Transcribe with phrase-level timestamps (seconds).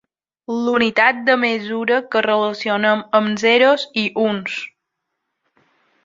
[0.67, 4.57] L'unitat de mesura que relacionem amb zeros i uns.